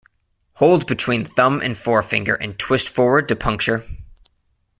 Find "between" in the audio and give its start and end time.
0.87-1.25